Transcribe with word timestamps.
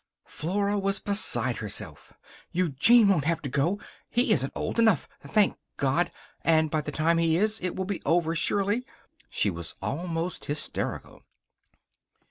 Flora 0.25 0.79
was 0.79 0.99
beside 0.99 1.57
herself. 1.57 2.11
"Eugene 2.51 3.09
won't 3.09 3.25
have 3.25 3.39
to 3.43 3.49
go. 3.49 3.79
He 4.09 4.31
isn't 4.31 4.51
old 4.55 4.79
enough, 4.79 5.07
thank 5.23 5.57
God! 5.77 6.11
And 6.43 6.71
by 6.71 6.81
the 6.81 6.91
time 6.91 7.19
he 7.19 7.37
is 7.37 7.59
it 7.61 7.75
will 7.75 7.85
be 7.85 8.01
over. 8.03 8.33
Surely." 8.35 8.83
She 9.29 9.51
was 9.51 9.75
almost 9.79 10.45
hysterical. 10.45 11.21